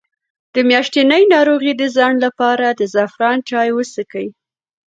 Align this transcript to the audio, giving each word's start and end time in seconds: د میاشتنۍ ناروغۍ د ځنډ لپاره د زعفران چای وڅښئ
د 0.53 0.55
میاشتنۍ 0.69 1.23
ناروغۍ 1.33 1.73
د 1.77 1.83
ځنډ 1.95 2.17
لپاره 2.25 2.65
د 2.79 2.81
زعفران 2.93 3.37
چای 3.49 3.69
وڅښئ 3.73 4.27